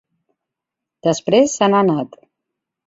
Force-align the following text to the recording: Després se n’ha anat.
Després 1.09 1.59
se 1.59 1.71
n’ha 1.73 1.87
anat. 1.87 2.21